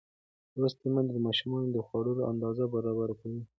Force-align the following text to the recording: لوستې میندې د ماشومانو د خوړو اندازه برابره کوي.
لوستې 0.59 0.87
میندې 0.93 1.11
د 1.13 1.17
ماشومانو 1.27 1.67
د 1.71 1.77
خوړو 1.87 2.13
اندازه 2.31 2.63
برابره 2.73 3.13
کوي. 3.21 3.41